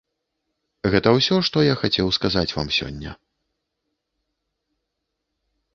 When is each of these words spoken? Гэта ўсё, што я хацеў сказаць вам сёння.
Гэта 0.95 1.13
ўсё, 1.17 1.35
што 1.49 1.57
я 1.67 1.75
хацеў 1.81 2.07
сказаць 2.17 2.49
вам 2.57 2.75
сёння. 2.81 3.15